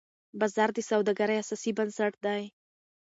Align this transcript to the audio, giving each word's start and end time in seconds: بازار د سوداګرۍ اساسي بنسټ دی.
بازار 0.39 0.69
د 0.73 0.79
سوداګرۍ 0.89 1.35
اساسي 1.43 1.71
بنسټ 1.77 2.13
دی. 2.25 2.43